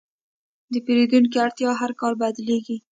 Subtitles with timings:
[0.71, 2.77] د پیرودونکو اړتیاوې هر کال بدلېږي.